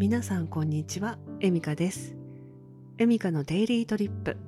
[0.00, 2.16] 皆さんこんにちは、エミカです。
[2.96, 4.38] エミカのデイリートリップ。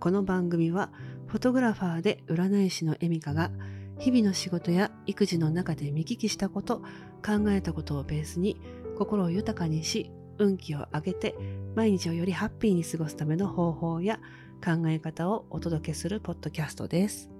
[0.00, 0.90] この番組は、
[1.26, 3.50] フォトグラファーで占い師のエミカが、
[3.98, 6.78] 日々の仕事や育児の中で見聞きしたこと、
[7.22, 8.62] 考えたことをベースに、
[8.96, 11.34] 心を豊かにし、運気を上げて、
[11.76, 14.20] 毎日をよりハッピーに過ごすための方法や
[14.64, 17.30] 考え方をお届けするポッドキャストです。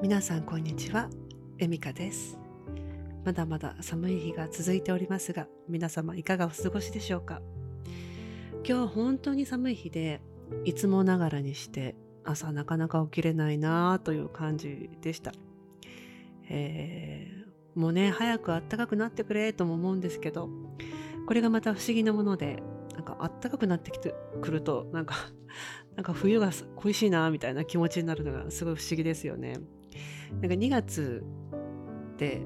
[0.00, 1.10] 皆さんこんにちは、
[1.58, 2.39] エミカです。
[3.24, 7.42] まだまだ寒い日が続いておりますが、皆様いかがお過ごしでしょうか？
[8.64, 10.22] 今日は本当に寒い日で、
[10.64, 15.32] いつもながらにして朝なかなか起きれないなという感じでした。
[16.48, 20.48] えー、もうね、早く暖かくなってくれとも思うんですけど、
[21.26, 22.62] これがまた不思議なもので、
[22.94, 25.14] なんか暖かくなってきてくると、なんか、
[25.94, 29.58] なんか冬が恋しいなみたいな気持ちになるのがすごい不思議ですよね。
[30.32, 31.22] なんか2月
[32.14, 32.42] って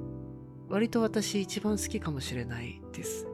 [0.74, 3.28] 割と私一番好きかもしれないです。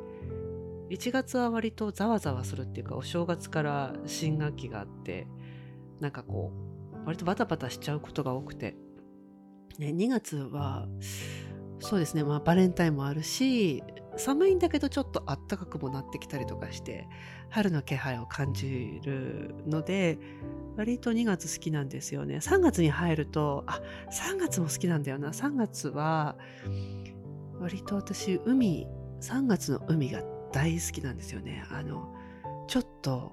[0.90, 5.26] 1月は割とざわざわするっていうかお正月から新学期があって
[6.00, 6.52] なんかこ
[7.02, 8.76] う割とバタバタしちゃうことが多くて、
[9.78, 10.86] ね、2月は
[11.78, 13.82] そうですねまあバレンタインもあるし
[14.18, 17.08] 寒いんだけどちょっとあったかくもなってきたりとかして
[17.48, 20.18] 春の気配を感じるので
[20.76, 22.36] 割と2月好きなんですよね。
[22.36, 23.80] 3月に入るとあ
[24.12, 25.30] 3月も好きなんだよな。
[25.30, 26.36] 3月は
[27.60, 28.86] 割と私海
[29.20, 30.22] 3月の海が
[30.52, 31.64] 大好きなんですよね。
[31.70, 32.14] あの
[32.66, 33.32] ちょっと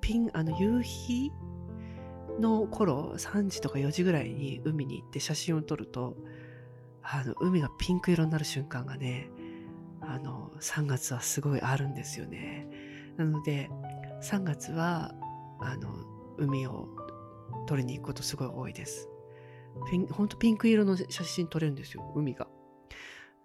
[0.00, 1.32] ピンあの夕日
[2.40, 6.16] の頃3時とか4時ぐらいに海に行って写真を撮ると
[7.02, 9.30] あの海がピンク色になる瞬間がね
[10.00, 12.68] あの3月はすごいあるんですよね。
[13.16, 13.68] なので
[14.22, 15.12] 3月は
[15.60, 15.94] あの
[16.38, 16.88] 海を
[17.66, 19.08] 撮りに行くことすごい多いです。
[19.90, 22.48] ピンほんとピンク色の写真撮れるんですよ海が。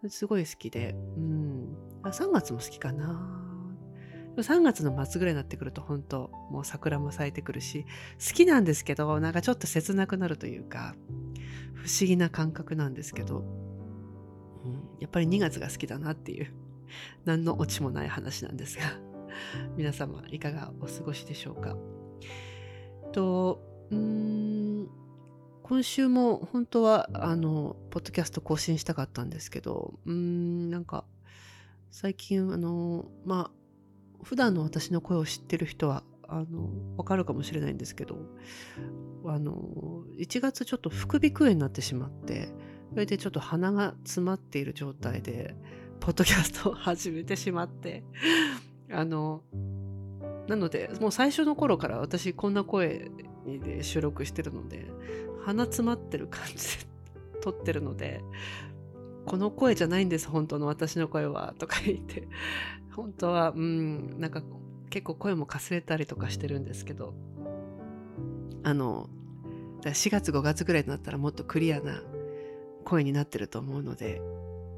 [0.09, 3.41] すごい好きで、うん、3月も好きかな。
[4.37, 7.85] 3月の末ぐらいになってくると本当もう桜も咲いてくるし
[8.19, 10.93] 好きなんですけどなんかちょっと切なくなるというか
[11.73, 13.45] 不思議な感覚なんですけど、
[14.65, 16.53] うん、やっぱり2月が好きだなっていう
[17.23, 18.83] 何のオチもない話なんですが
[19.77, 21.77] 皆様いかがお過ごしでしょうか。
[23.11, 23.61] と
[23.91, 24.89] うん。
[25.67, 31.05] 今週も本当はあのポッドキャスト更新したかったんですけどうーんなんか
[31.89, 38.15] 最近あのまあ普段の私の声を知ってる人はあのわかるかもしれないんですけど
[39.25, 42.47] あの1月ちょっと副鼻腔炎になってしまって
[42.91, 45.55] それでちょっと鼻が詰まっている状態で
[45.99, 48.03] ポッドキャストを始めてしまって
[48.91, 49.41] あの
[50.47, 53.09] なのでもう最初の頃から私こんな声
[53.63, 54.85] で収録してるので
[55.45, 56.61] 鼻詰まってる感じで
[57.41, 58.21] 撮ってるので
[59.25, 62.27] この声じゃないんです本当の私の声はとか言って。
[62.95, 64.41] 本当はうんなんか
[64.89, 67.13] 結構声もかすれたりとかしてるんですけど
[68.63, 69.09] あの
[69.81, 72.01] 4月5月ぐらいになったらもっとクリアな
[72.85, 74.21] 声になってると思うので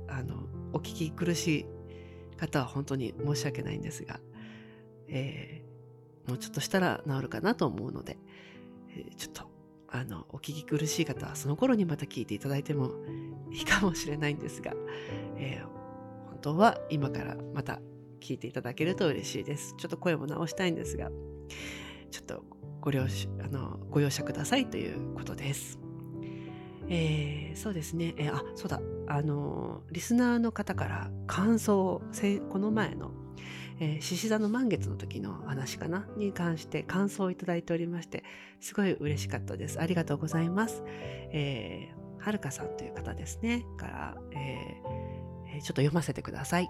[0.07, 1.65] あのお聞き苦しい
[2.37, 4.19] 方は本当に申し訳ないんですが、
[5.07, 8.17] えー、もうちょっとしたら治るかなと思うので、
[8.89, 9.49] えー、ちょっと
[9.97, 12.91] あのお聞き苦しい方はその頃にまた聞いていただいても
[13.51, 14.73] いいかもしれないんですが、
[15.37, 17.81] えー、本当は今からまた
[18.19, 19.73] 聞いていただけると嬉しいです。
[19.77, 21.09] ちょっと声も直したいんですが、
[22.11, 22.43] ちょっと
[22.79, 25.79] ご了あのご容赦くださいということです。
[26.89, 32.01] えー、そうですね、えー、あそうだあのリスナーの方から感想を
[32.49, 33.11] この前の
[33.79, 36.07] 獅子、座の満月の時の話かな？
[36.17, 38.23] に関して感想をいただいておりまして
[38.59, 39.79] すごい嬉しかったです。
[39.79, 43.65] ありがとうございます、えー、はるかさんという方ですね。
[43.77, 46.69] から、えー、ちょっと読ませてください。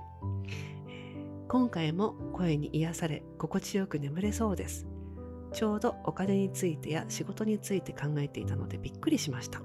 [1.48, 4.86] 今回も声に癒され心地よく眠れそうです。
[5.54, 9.62] ちょうどお金についてや仕事について考えていたのでびっくりしました。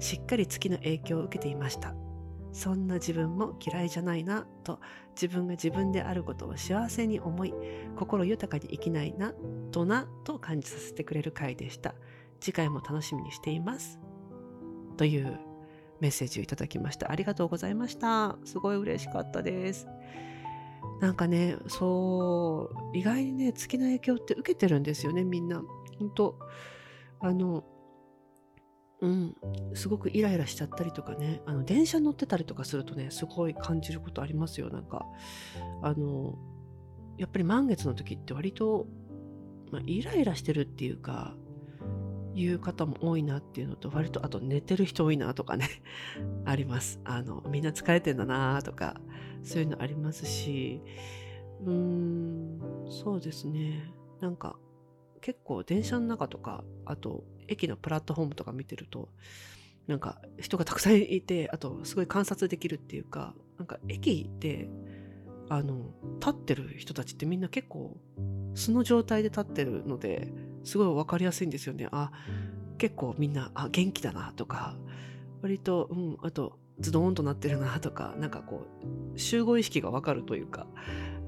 [0.00, 1.94] しっかり月の影響を受けていました。
[2.52, 4.78] そんな自分も嫌いじゃないなと
[5.14, 7.54] 自分が自分であることを幸せに思い
[7.96, 9.32] 心豊かに生きないな
[9.70, 11.94] となと感じさせてくれる回でした。
[12.40, 13.98] 次回も楽しみにしています。
[14.96, 15.38] という
[16.00, 17.10] メッセージをいただきました。
[17.10, 18.36] ありがとうございました。
[18.44, 19.86] すごい嬉しかったです。
[21.00, 25.62] なんかねそう意外にね月の影響って受けてるんですよねみんな。
[25.98, 26.38] 本当
[27.20, 27.64] あの
[29.02, 29.34] うん、
[29.74, 31.42] すごくイライラしちゃったりとかね。
[31.44, 34.70] あの電車乗ってたりとかするとねすごい感じることありますよ。
[34.70, 35.04] なんか
[35.82, 36.38] あの
[37.18, 38.86] やっぱり満月の時って割と、
[39.72, 41.34] まあ、イライラしてるっていうか
[42.34, 45.68] いう方も多いなっていうのと割とあと寝てる人多いなとかね
[46.46, 47.00] あります。
[47.02, 49.00] あのみんな疲れてんだなとか
[49.42, 50.80] そういうのありますし
[51.64, 53.92] うーんそうですね。
[54.20, 54.56] なんか
[55.20, 59.08] 結構電車の中とかあと駅のプラットフォームとか見てると
[59.86, 64.68] なんか人がたくさんいてあとすごい観察できるっていうかなんか駅で
[65.48, 67.96] あの立ってる人たちってみんな結構
[68.54, 70.28] 素の状態で立ってるので
[70.64, 71.88] すごい分かりやすいんですよね。
[71.90, 72.12] あ
[72.78, 74.76] 結構みんなあ元気だなとか
[75.42, 78.66] 割とうんあとズドーンとなってるなとかなんかこ
[79.14, 80.66] う集合意識が分かるというか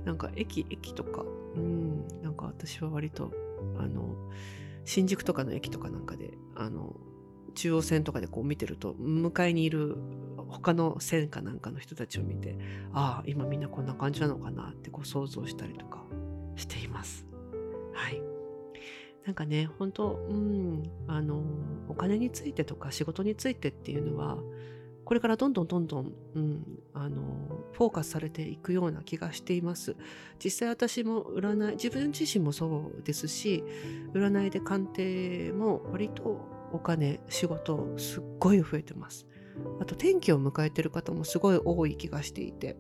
[0.05, 1.23] なんか駅駅とか
[1.57, 3.31] うんなんか私は割と
[3.79, 4.17] あの
[4.85, 6.97] 新宿とかの駅とかなんかであの
[7.55, 9.97] 中央線とかでこう見てると向かいにいる
[10.49, 12.59] 他の線かなんかの人たちを見て
[12.93, 16.05] ああ今みんなこんな感じなのかなってこう想像したりとか
[16.57, 17.27] しています。
[17.93, 18.21] はい
[19.25, 21.43] なんかね本当うんあの
[21.89, 24.39] お金についてとか仕事についてっていうのは
[25.05, 27.23] これからどんどんどんどん、うん、あの
[27.73, 29.97] フォーカスされていくような気がしています。
[30.43, 33.63] 実際私も占い自分自身もそうですし
[34.15, 36.41] 占いで鑑定も割と
[36.73, 39.27] お金仕事すっごい増えてます。
[39.81, 42.77] あと転機を迎えてる方もすごい多い気がしていて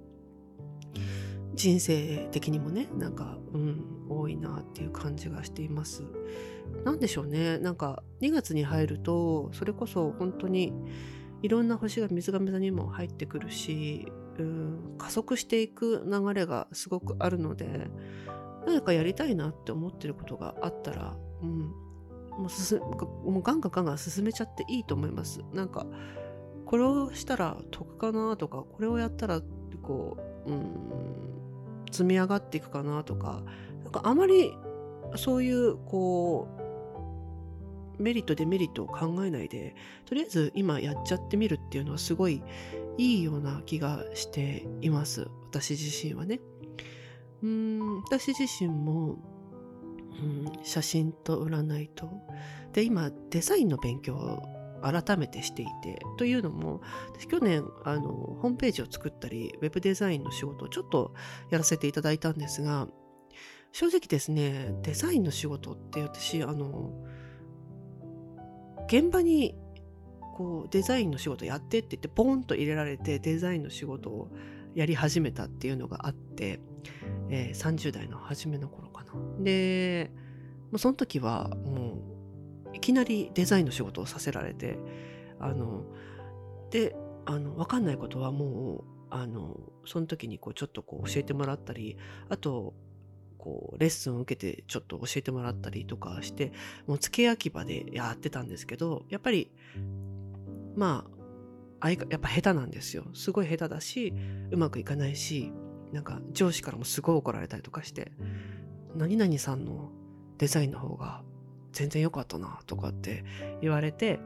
[1.55, 6.05] 人生的にもねなんかうん多いなっていう感じがしています。
[6.85, 10.73] なんでしょうねなんか2月に入るとそれこそ本当に
[11.45, 17.91] いろんな星が水亀座にも入ってくるし、うん、加速していく流れがすごくあるので
[18.67, 21.59] 何かやりたいなって思ってることがあったら、うん、
[22.39, 25.41] もうすもうガンガンガンガン進めちゃっていいと思います。
[25.53, 25.87] なんか
[26.65, 29.43] これをしたら得かなとかこれをやったら
[29.83, 30.65] こう、うん、
[31.91, 33.43] 積み上がっていくかなとか
[33.83, 34.57] なんかあまり
[35.17, 36.64] そういうこう
[37.99, 39.75] メリットデメリットを考えないで
[40.07, 42.43] とりあえず今やっちゃってみるっていうのはすごい
[42.99, 45.29] いいような気がしています。
[45.51, 46.41] 私自身はね。
[47.43, 49.19] うん私自身も、
[50.23, 52.09] うん、写真と占いと。
[52.73, 54.43] で今デザインの勉強を
[54.85, 56.83] 改めてしていてというのも
[57.15, 61.15] 私去年あのホームページを作ったりウェブデザインの仕事をちょっと
[61.51, 62.89] やらせていただいたんですが
[63.73, 66.93] 正直ですねデザインの仕事って私あの
[68.87, 69.55] 現場に
[70.35, 74.31] こうデザインの仕事やってって言ってポンと入れられてデザインの仕事を
[74.75, 76.61] やり始めたっていうのがあって、
[77.31, 79.13] えー、30代の初めの頃かな。
[79.43, 80.11] で、
[80.77, 81.99] その時はも
[82.73, 84.79] ういきなりデザインの仕事をさせられて、
[85.39, 85.85] あの、
[86.71, 91.97] で、あの、わかんないことはもう、あの、その時にこうちょっとこう教えてもらったり、
[92.29, 92.75] あと、
[93.45, 96.51] こうレッスンを受けてちょっと教えてもらったりとかして
[96.87, 99.51] もう付け焼き場でやってたんですけどやっぱり
[100.75, 101.05] ま
[101.81, 103.05] あやっぱ下手なんですよ。
[103.13, 104.15] すごい下手だし
[104.51, 105.53] うまくいかないし
[105.93, 108.13] なんか上司からもすごい怒られたりとかして
[108.97, 109.91] 何々さんの
[110.39, 111.23] デザインの方が
[111.73, 113.25] 全然良かったなとかって
[113.61, 114.21] 言われて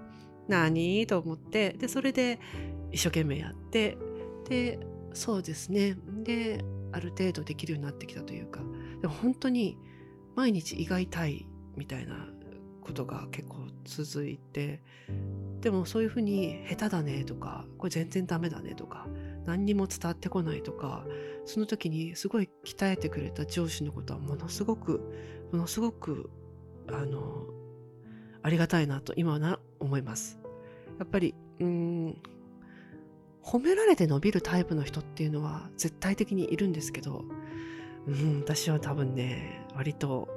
[0.46, 2.38] 何と思ってでそれで
[2.92, 3.98] 一生懸命やって
[4.48, 4.78] で
[5.12, 5.96] そうですね。
[6.22, 8.60] である程度できるようになってきたというか
[9.00, 9.78] でも本当に
[10.36, 11.46] 毎日胃が痛い
[11.76, 12.28] みたいな
[12.80, 14.82] ことが結構続いて
[15.60, 19.06] でもそういうふうに下手だねとかこれ全然ダメだねとか
[19.44, 21.04] 何にも伝わってこないとか
[21.44, 25.00] その時にすごい鍛えてくれた上司のことはものすごく
[25.52, 26.30] ものすごく
[26.88, 27.46] あの
[28.42, 30.38] ありがたいなと今は思います。
[30.98, 32.22] やっぱりうん
[33.42, 37.24] 褒められて伸びるタイプの人っていうのは絶対的にいるんですけど
[38.08, 40.28] うん、私は多分ね、割と、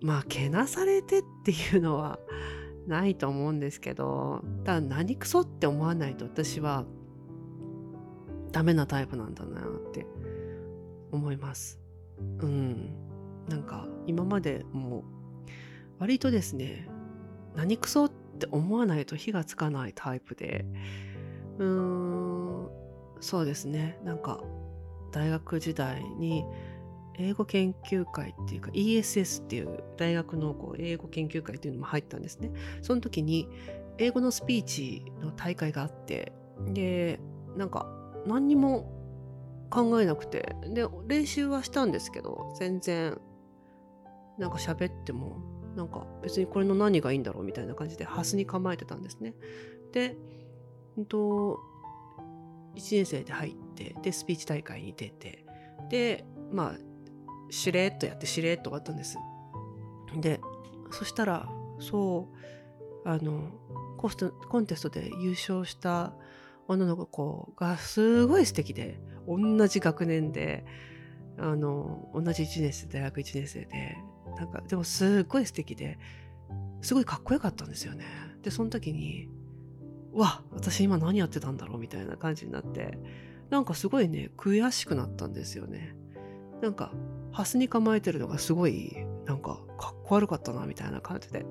[0.00, 2.18] まあ、けなされてっていうのは
[2.86, 6.86] ないと思うんですけど、ただ何クソって思わないと私は
[8.50, 10.06] ダメなタイプなんだなって
[11.12, 11.80] 思います。
[12.38, 12.94] うん。
[13.48, 15.04] なんか今までも
[15.98, 16.88] 割とですね、
[17.54, 20.64] 何クソって思わないと火がつかないタイプで、
[21.58, 22.68] うーん、
[23.20, 24.42] そうですね、なんか
[25.14, 26.44] 大学時代に
[27.16, 32.50] 英語研究会っていうか ESS っていう大学のこう英語研究会っていうのも入ったんですね。
[32.82, 33.48] その時に
[33.98, 36.32] 英語のスピーチの大会があって
[36.66, 37.20] で
[37.56, 37.86] なんか
[38.26, 38.90] 何にも
[39.70, 43.16] 考えなくてで練習はしたんですけど全然
[44.38, 45.36] なんか喋っても
[45.76, 49.34] なんか別にこれの何がいいんだろうみたいな感じでハスに構えてたんですね。
[49.92, 50.16] で、
[50.98, 51.60] んと、
[52.76, 55.44] 1年生で入ってでスピーチ大会に出て
[55.90, 59.18] でまあしれっとやってしれっと終わったんです。
[60.16, 60.40] で
[60.90, 61.48] そしたら
[61.80, 62.30] そ
[63.04, 63.50] うあの
[63.98, 66.14] コストコンテストで優勝した
[66.68, 70.64] 女の子がすごい素敵で同じ学年で
[71.38, 73.98] あの同じ1年生大学1年生で
[74.36, 75.98] なんかでもすっごい素敵で
[76.82, 78.04] すごいかっこよかったんですよね。
[78.42, 79.28] でその時に
[80.12, 82.98] わ私今何やってたんだろうみたいな感じになって
[83.50, 85.94] なんかすごいね悔しくなったんですよね。
[86.60, 86.92] なんか
[87.32, 88.96] ハスに構えてるのがすごい
[89.26, 91.44] なんかかっこ悪かったなみたいな感じで。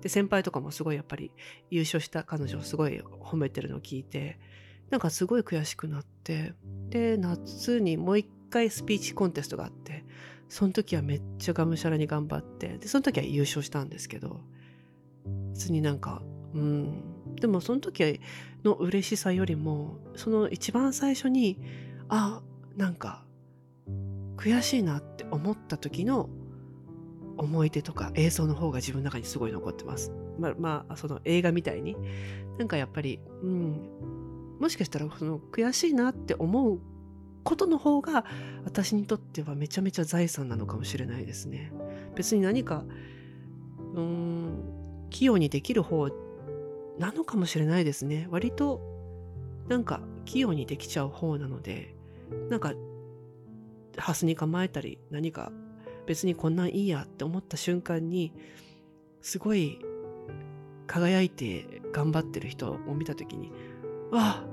[0.00, 1.30] で先輩とかもすごいやっぱり
[1.70, 4.38] 優勝した彼女をすごい褒めてるのを聞いて
[4.90, 6.54] なんかすごい悔しくなって
[6.88, 10.04] で夏にもう一回スピーチコンテストがあって
[10.48, 14.40] その時はめっちゃがむしゃらに頑張ってでその時は優勝したんですけど
[15.52, 16.22] 別になんか
[16.54, 17.18] うん。
[17.36, 18.10] でもその時は
[18.64, 21.58] の嬉しさよりもその一番最初に
[22.08, 22.42] あ
[22.76, 23.24] なんか
[24.36, 26.28] 悔しいなって思った時の
[27.36, 30.12] 思い出とか映像の方が自分の中にすごい残ってます。
[30.38, 31.96] まあまあ、その映画みたいに。
[32.58, 33.80] なんかやっぱり、うん、
[34.58, 36.80] もしかしたらその悔しいなって思う
[37.44, 38.24] ことの方が
[38.64, 41.72] 私にとってはめちゃめちゃ財産なのかもしれないですね。
[42.16, 42.84] 別に何か、
[43.94, 46.08] うん、器用にできる方
[46.98, 48.26] なのかもしれないですね。
[48.30, 48.80] 割と
[49.68, 51.94] なんか器用にできちゃう方なので、
[52.50, 52.74] なんか
[53.96, 55.52] ハスに構えたり何か
[56.06, 58.32] 別にこんなんいいやって思った瞬間に
[59.20, 59.78] すごい
[60.86, 63.52] 輝いて頑張ってる人を見た時に
[64.10, 64.44] わあ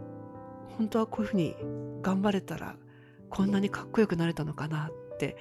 [0.77, 1.55] 本当はこういうふうに
[2.01, 2.75] 頑張れたら
[3.29, 5.37] こんなにかっこよくなれたのかなって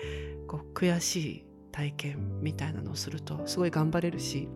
[0.47, 4.49] こう悔しい体験みたいなのをするとすごい頑張れるし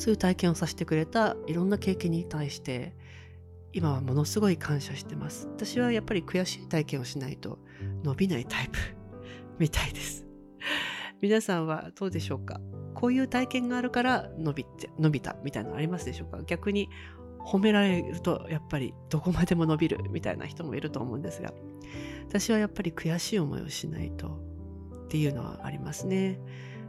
[0.00, 2.96] そういう体験をさせてくれたいろんな経験に対して
[3.74, 5.46] 今はものすごい感謝してます。
[5.48, 7.58] 私はやっぱり悔しい体験をしないと
[8.02, 8.78] 伸びないタイプ。
[9.58, 10.24] みたいです。
[11.20, 12.62] 皆さんはどうでしょうか？
[12.94, 16.42] こういう体験があるから伸びて伸びたみたいなのありますでしょうか？
[16.44, 16.88] 逆に
[17.46, 21.52] 褒められるとやっぱりどこまでも伸びるみたいな人もいると思うんですが
[22.26, 24.28] 私はやっぱり悔しい思いをしないと
[25.04, 26.40] っていうのはありますね。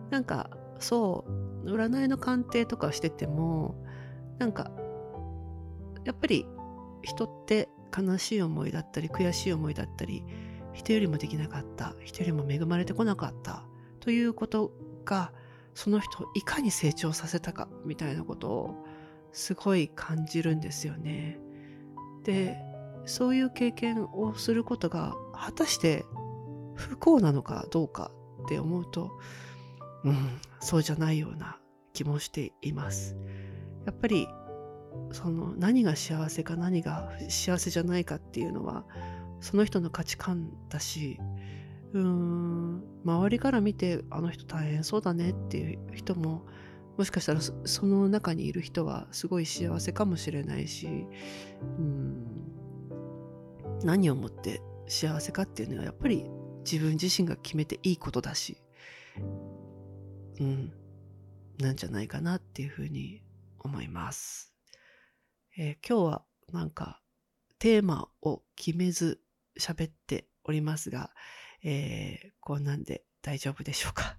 [0.09, 0.49] なんか
[0.81, 1.25] そ
[1.63, 3.75] う占いの鑑定とかしてても
[4.39, 4.71] なんか
[6.03, 6.45] やっぱり
[7.03, 10.23] 人って悲しい思いだったり悔しい思いだったり
[10.73, 13.63] 人よりもできなかった人よりも恵まれてこなかった
[13.99, 14.71] ということ
[15.05, 15.31] が
[15.73, 18.85] その人をいかに成長させたかみたいなことを
[19.31, 21.39] すごい感じるんですよね。
[22.23, 22.57] で
[23.05, 26.05] そういう経験をすることが果たして
[26.75, 28.11] 不幸なのかどうか
[28.43, 29.11] って思うと
[30.03, 31.59] うんそうじゃないような
[31.93, 33.15] 気もしています。
[33.85, 34.27] やっぱり
[35.11, 38.85] その何が幸せか何が幸せじゃないかっていうのは
[39.39, 41.19] その人の価値観だし
[41.93, 46.45] うーん周りから見てあの人大変そうだねっていう人も
[46.97, 50.87] もしかしたらその中にいる人はすごい幸せかもしれないし
[51.77, 52.27] うん
[53.83, 56.25] 何をもって幸せかっていうのはやっぱり
[56.63, 58.57] 自分自身が決めていいことだし
[60.41, 60.73] うん
[61.59, 63.21] なんじゃないかなっていうふうに
[63.59, 64.51] 思います。
[65.55, 66.99] えー、今日はなんか
[67.59, 69.21] テーマを決めず
[69.59, 71.11] 喋っておりますが、
[71.63, 74.17] えー、こんなんで大丈夫でしょうか？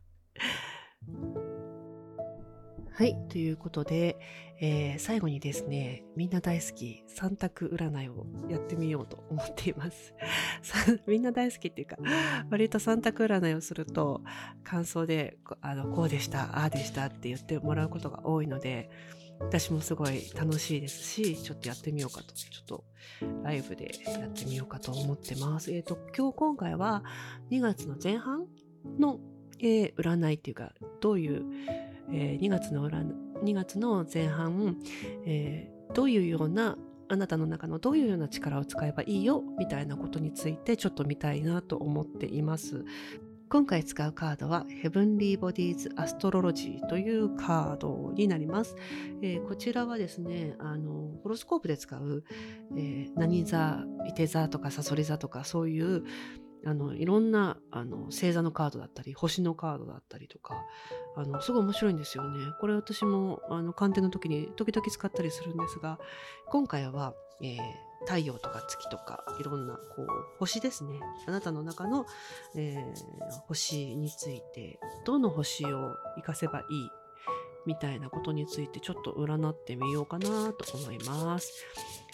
[2.95, 3.17] はい。
[3.31, 4.19] ということで、
[4.61, 10.15] えー、最後にですね、みんな大好き3択占いをやってみようと思っています。
[11.09, 11.97] みんな大好きっていうか、
[12.51, 14.23] 割と3択占いをすると、
[14.63, 18.91] 感想で、あの、こうでした、ああでしたって言ってもらうことが多いので、
[19.41, 22.85] 私もすごい楽しいですし、ちょっとやってみようかと、ちょっと
[23.43, 25.73] ライブでやってみようかと思ってます。
[25.73, 27.03] えっ、ー、と、今日今回は
[27.51, 28.47] 2月の前半
[28.99, 29.19] の、
[29.61, 31.45] えー、占いっていうか、どういう、
[32.13, 34.77] えー、2月の2月の前半、
[35.27, 36.77] えー、どういうような
[37.09, 42.85] あなたの中のどういうような力を使えばいいよみたいなことについてちょっと見たいなと思っています。
[43.53, 48.75] 今回使うカードは Heavenly Bodies Astrology というカードになります。
[49.21, 52.25] えー、こちらはですね、あの、ホロスコープで使う、
[52.75, 56.03] えー、何座、いて座とかさそり座とかそういう
[56.65, 60.65] あのいろんなあの星座のカードだったり星のカードだったりとか
[61.17, 62.39] あのすごい面白いんですよね。
[62.61, 65.99] これ私もあの鑑定の時に時々使ったりするんですが
[66.47, 67.59] 今回は、えー、
[68.07, 70.07] 太陽とか月とかいろんなこう
[70.39, 72.07] 星ですねあなたの中の、
[72.57, 76.91] えー、星についてどの星を生かせばいい？
[77.65, 81.65] みたいなことについてちょっと占ってみようかなと思います。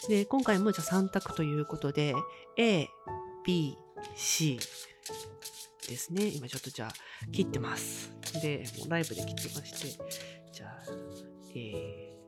[0.08, 2.14] で今回もじゃ3択ということで
[2.56, 2.88] A、
[3.44, 3.76] B、
[4.14, 4.58] C
[5.88, 6.26] ですね。
[6.26, 6.92] 今ちょっとじゃあ
[7.32, 8.12] 切ってます。
[8.42, 10.04] で、もうライブで切ってまして、
[10.52, 10.82] じゃあ
[11.54, 12.18] A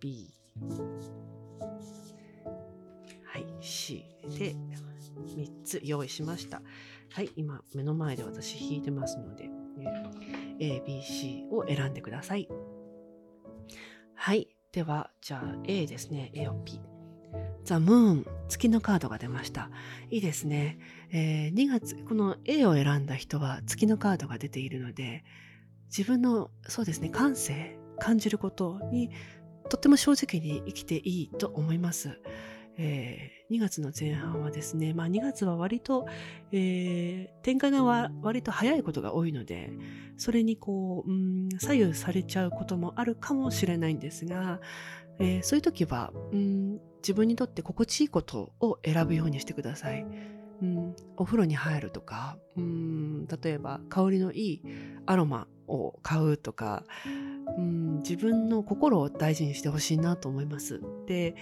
[0.00, 0.28] B
[3.24, 4.04] はい C
[4.38, 4.54] で
[5.36, 6.60] 3つ用意しました。
[7.10, 9.48] はい今目の前で私引いてますので、
[10.60, 12.48] ABC を選んでください。
[14.14, 16.30] はいではじゃあ A ですね。
[16.34, 16.80] A を P
[17.64, 19.70] ザ・ムーン月のカードが出ました
[20.10, 20.78] いいですね、
[21.10, 25.24] えー、2月この A を選んだ人は月のカードが出ているので
[25.86, 29.10] 自分のそうですね感性感じることに
[29.68, 32.20] とっても正直に生きていいと思います。
[32.78, 36.06] えー、2月の前半はですね、まあ、2月は割と、
[36.52, 39.70] えー、展開が割と早いことが多いので
[40.16, 44.60] それにこう、うん、左右されちゃうこともあるかもしれないんですが、
[45.18, 50.06] えー、そういう時は、うん、自分にとって心地いいことを選ぶようにしてください。
[50.62, 54.62] うん、お風呂に入るとか、うん、例えば香りのいい
[55.06, 56.84] アロマを買うとか、
[57.58, 60.80] うん、自分の心を大事にしてほしいなと思います。
[61.06, 61.34] で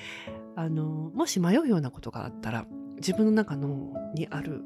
[0.57, 4.63] あのもし迷うようなことがあったら自分の中のにある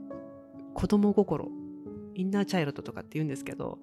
[0.72, 1.48] 子供心
[2.14, 3.78] インナーチャイルドとかって言うんですけど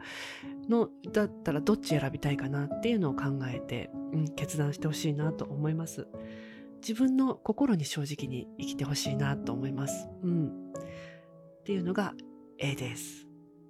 [0.70, 6.08] のだったらどっち選びたいかなっていうのを考えて、うん、決断してほしいなと思います。
[6.82, 10.10] 自分の心に正直に生きてほしいなと思います。
[10.24, 10.48] うん。
[10.48, 12.16] っていうのが
[12.58, 13.28] A です。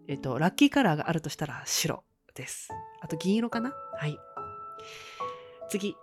[0.08, 2.04] えっと、ラッキーカラーがあるとしたら白
[2.36, 2.70] です。
[3.02, 3.74] あと銀色かな？
[4.00, 4.18] はい。
[5.70, 5.96] 次、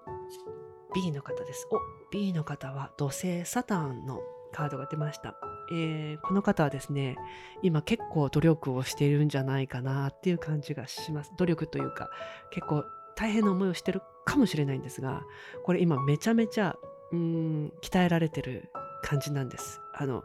[0.95, 1.67] B の方です。
[1.71, 1.79] お、
[2.11, 4.21] B の方は土星サタンの
[4.59, 5.37] カードが出ました。
[5.71, 7.17] えー、この方はですね、
[7.63, 11.31] 今結構努力をしているんじゃないかなっていう感じがします。
[11.39, 12.11] 努力というか、
[12.51, 12.85] 結構
[13.15, 15.23] 大変な思いをしてるかもしれないんですが、
[15.65, 16.75] これ今めちゃめちゃ、
[17.13, 18.73] うん、鍛えられてる
[19.05, 19.81] 感じなんです。
[19.95, 20.25] あの、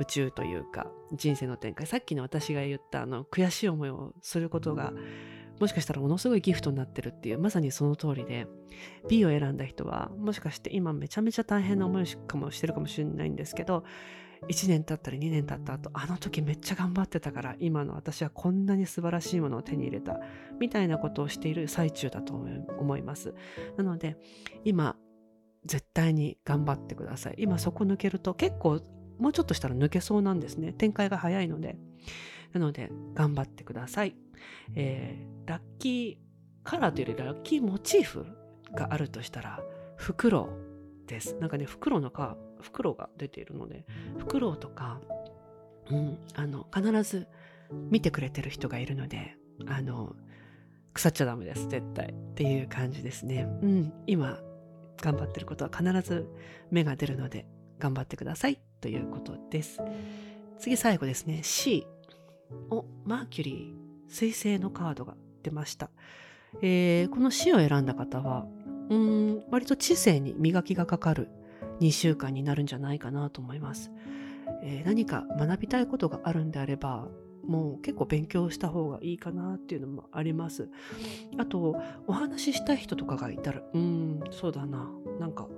[0.00, 4.94] 宇宙というか人生の展開さっきの私が言ったあの悔しい思いをすることが
[5.60, 8.46] もしかしたらものすごいギフトになってるっていうまさにその通りで
[9.08, 13.84] B を選んだ人はもしかして今めちゃめちゃ大変な思いかもしてるかもしれないんですけど
[14.48, 20.18] 1年経ったり2年経った後あの時めっちゃ頑張ってたから今の私はこんなに素晴らしいものを手に入れた
[20.58, 23.34] みたいなことをしている最中だと思います。
[23.76, 24.16] なので
[24.64, 24.96] 今
[25.66, 27.34] 絶対に頑張ってください。
[27.36, 28.80] 今そこ抜けると結構
[29.18, 30.72] もうちょっとしたら抜けそうなんですね。
[30.72, 31.76] 展開が早いので。
[32.52, 34.14] なので頑張ってください
[34.74, 36.30] えー、ラッキー
[36.64, 38.26] カラーというよりラッキーモチーフ
[38.74, 39.60] があるとしたら
[39.96, 40.70] フクロウ
[41.10, 41.36] です。
[41.40, 43.84] なんかね、フクロウのか、フクロウが出ているので、
[44.18, 45.00] フクロウとか、
[45.90, 47.26] うん、あの、必ず
[47.90, 49.36] 見てくれてる人がいるので、
[49.66, 50.14] あの、
[50.94, 52.14] 腐っちゃダメです、絶対。
[52.14, 53.46] っていう感じですね。
[53.62, 54.38] うん、今、
[55.02, 56.28] 頑張ってることは必ず
[56.70, 57.46] 芽が出るので、
[57.78, 59.80] 頑張ってくださいということです。
[60.58, 61.42] 次最後ですね。
[61.42, 61.86] C。
[62.70, 63.80] お、マーキュリー。
[64.10, 65.90] 彗星のカードが出ました。
[66.62, 68.46] えー、この死を選んだ方は、
[68.88, 71.28] うん、割と知性に磨きがかかる
[71.80, 73.90] 2週間になるんじゃないかなと思います。
[74.62, 77.08] えー、何か学びたいことがあるんであれば、
[77.46, 80.68] もう結構勉強した方がいいかなっていうのもあります。
[81.38, 85.48] あと、お話ししたい人とかがいたら、うん、そうだな、なんか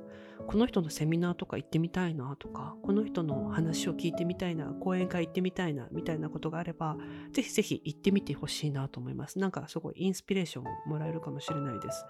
[0.46, 6.96] この人のセミナーとか行ってみたいなとか、この人の話を聞いてみたいな、講演会行ってみたいな、みたいなことがあれば、
[7.32, 9.38] ぜひぜひ行ってみてほしいなと思います。
[9.38, 12.04] なんかすごいインスピレーションをもらえるかもしれないです。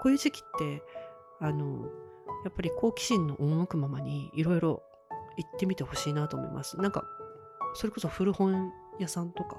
[0.00, 0.82] こういう時期って、
[1.40, 1.88] あの、
[2.44, 4.82] やっぱり好奇心の赴くままにいろいろ
[5.36, 6.78] 行ってみてほしいなと思います。
[6.78, 7.04] なんか、
[7.74, 9.56] それこそ古本屋さんとか、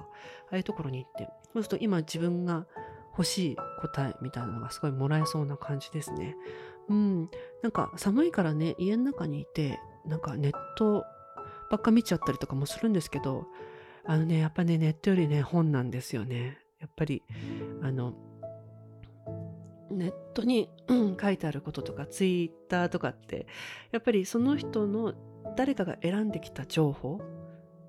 [0.50, 2.66] ああいうところに行って、そうすると今自分が
[3.12, 6.36] 欲しい答えみたいなのがすごいもらえそうな感じですね。
[6.88, 7.30] うん。
[7.62, 11.04] なんか寒いからね、家の中にいて、なんかネット
[11.70, 13.46] ばっか見ちゃったりとかもするんですけど、
[14.04, 16.58] あのね、やっぱね、ネットよりね、本なんですよね。
[16.80, 17.22] やっぱり、
[17.82, 18.14] あの、
[19.90, 23.46] ネットに、うん、書いてあることとか、ツイッターとかって、
[23.92, 25.14] やっぱりその人の
[25.56, 27.20] 誰かが選んできた情報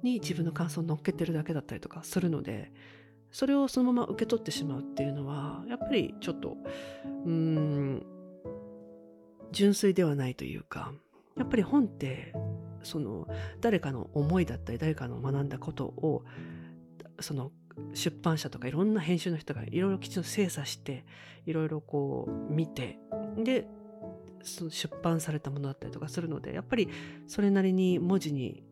[0.03, 2.71] に自分の感想を乗っけてるだけだったりとかするので、
[3.33, 6.55] それをそのまま受け取ってしまうっていうのは、やっぱりちょっと、
[7.25, 8.05] うん、
[9.53, 10.91] 純粋ではないというか
[11.37, 12.33] やっぱり本って
[12.81, 13.27] その
[13.61, 16.25] 誰かの思いだったり誰かの学んだことを
[17.21, 17.51] その
[17.93, 21.05] 出版社とかいろんな編集の人がいろいろきちんと精査して
[21.45, 22.99] いろいろこう見て
[23.37, 23.67] で
[24.43, 26.89] その出版されたものだったりとかするのでやっぱり
[27.27, 28.63] それなりに文字に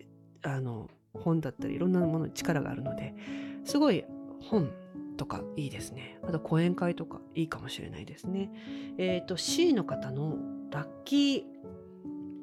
[0.43, 3.15] あの本だったりいろんなものに力があるので
[3.63, 4.03] すごい
[4.41, 4.71] 本
[5.17, 6.19] とかいいですね。
[6.23, 8.51] あと講演会とかいいかもしれないですね。
[8.97, 10.37] えっ、ー、と C の方の
[10.71, 11.43] ラッキー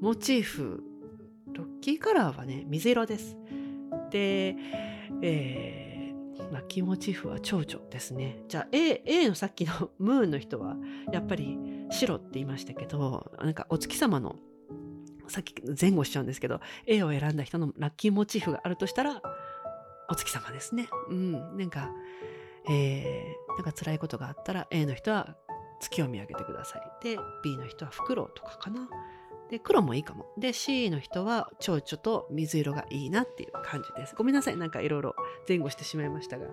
[0.01, 0.83] モチーフ
[1.55, 3.37] ラッキーカラーはね水色です。
[4.11, 4.57] で、
[5.23, 8.43] えー、ラッキキーモチーフは蝶々ですね。
[8.49, 10.77] じゃあ A, A のさっきの ムーンの人は
[11.13, 11.59] やっぱり
[11.91, 14.37] 白って言いましたけど、なんかお月様の
[15.27, 19.23] さっき前後しちゃうんですけど、A を選んだ人のラッキーモチーフがあるとしたら、
[20.09, 20.89] お月様ですね。
[21.11, 21.33] うん。
[21.57, 21.91] なんか、
[22.69, 25.37] えー、なんか辛いことがあったら A の人は
[25.81, 27.05] 月を見上げてください。
[27.05, 28.89] で、B の人はフクロウとかかな。
[29.51, 30.27] で、黒もいいかも。
[30.37, 34.15] で、C の人は蝶々と水色がいいなっていう感じです。
[34.15, 34.57] ごめんなさい。
[34.57, 35.15] なんかいろいろ
[35.49, 36.47] 前後してしまいましたが、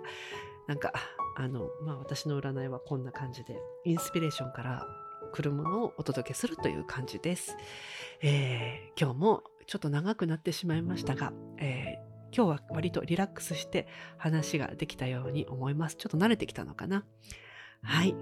[0.68, 0.94] なんか、
[1.36, 4.88] あの、まあ私の占いはこんな感じで、インスピレーションから
[5.34, 7.58] 来るものをお届けするという感じです。
[8.22, 15.96] えー、今日もちょっと長くなってしまいましたが、えー、今日は割とリラックスして話ができたように思います。
[15.96, 17.06] ちょっと慣れてきたのかな？
[17.82, 18.16] はい。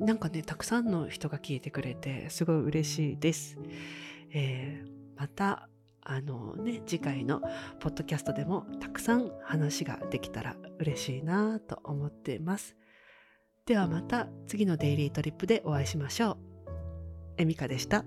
[0.00, 3.58] なんかね、たくさんの人が聞いてくれて、すごい嬉しいです。
[4.32, 5.68] えー、また、
[6.02, 7.40] あのね、次回の
[7.80, 12.76] ポッドキャストでもたくさん話ができたら嬉しいなと思っています。
[13.66, 16.36] ではまた次のデイリートリップでお会いしましょう。
[17.38, 18.04] エミカでした。